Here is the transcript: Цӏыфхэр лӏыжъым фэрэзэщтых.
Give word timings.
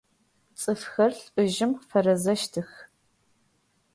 Цӏыфхэр 0.59 1.11
лӏыжъым 1.25 1.71
фэрэзэщтых. 1.87 2.69